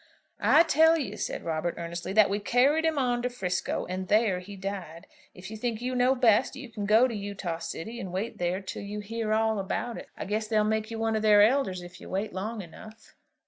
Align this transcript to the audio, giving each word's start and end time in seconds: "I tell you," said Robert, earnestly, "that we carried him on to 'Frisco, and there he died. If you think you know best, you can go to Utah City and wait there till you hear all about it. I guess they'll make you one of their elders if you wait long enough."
"I 0.41 0.63
tell 0.63 0.97
you," 0.97 1.15
said 1.15 1.43
Robert, 1.43 1.75
earnestly, 1.77 2.11
"that 2.13 2.27
we 2.27 2.39
carried 2.39 2.85
him 2.85 2.97
on 2.97 3.21
to 3.21 3.29
'Frisco, 3.29 3.85
and 3.85 4.07
there 4.07 4.39
he 4.39 4.55
died. 4.55 5.05
If 5.35 5.51
you 5.51 5.57
think 5.57 5.79
you 5.79 5.93
know 5.93 6.15
best, 6.15 6.55
you 6.55 6.69
can 6.71 6.87
go 6.87 7.07
to 7.07 7.13
Utah 7.13 7.59
City 7.59 7.99
and 7.99 8.11
wait 8.11 8.39
there 8.39 8.61
till 8.61 8.81
you 8.81 8.99
hear 8.99 9.31
all 9.31 9.59
about 9.59 9.97
it. 9.99 10.09
I 10.17 10.25
guess 10.25 10.47
they'll 10.47 10.63
make 10.63 10.89
you 10.89 10.97
one 10.97 11.15
of 11.15 11.21
their 11.21 11.43
elders 11.43 11.83
if 11.83 12.01
you 12.01 12.09
wait 12.09 12.33
long 12.33 12.63
enough." 12.63 13.13